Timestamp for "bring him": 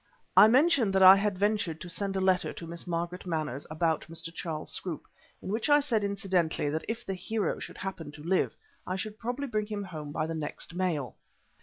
9.45-9.83